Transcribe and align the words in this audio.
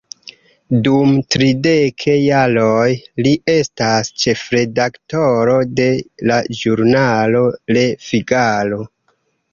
Dum 0.85 1.11
tridek 1.35 2.05
jaroj, 2.21 2.87
li 3.27 3.35
estis 3.57 4.09
ĉefredaktoro 4.23 5.59
de 5.81 5.89
la 6.31 6.41
ĵurnalo 6.63 7.43
"Le 7.79 7.85
Figaro". 8.09 8.81